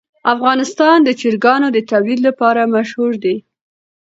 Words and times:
افغانستان 0.33 0.97
د 1.03 1.09
چرګانو 1.19 1.67
د 1.73 1.77
تولید 1.91 2.19
لپاره 2.27 2.71
مشهور 2.75 3.13
دی. 3.23 3.35